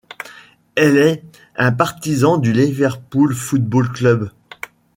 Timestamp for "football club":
3.35-4.31